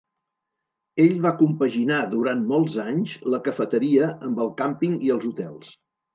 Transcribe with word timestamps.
Ell 1.03 1.11
va 1.25 1.33
compaginar 1.41 1.99
durant 2.13 2.41
molts 2.53 2.79
anys 2.85 3.15
la 3.35 3.41
cafeteria 3.49 4.09
amb 4.31 4.43
el 4.49 4.53
càmping 4.65 4.99
i 5.11 5.15
els 5.19 5.31
hotels. 5.33 5.71